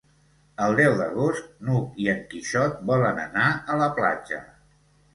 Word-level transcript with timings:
El 0.67 0.71
deu 0.79 0.95
d'agost 1.01 1.51
n'Hug 1.69 2.01
i 2.05 2.11
en 2.15 2.25
Quixot 2.33 2.83
volen 2.93 3.23
anar 3.29 3.55
a 3.77 3.81
la 3.87 3.95
platja. 4.03 4.45